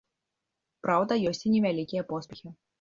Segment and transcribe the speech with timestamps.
[0.85, 2.47] Праўда, ёсць і невялікія поспехі.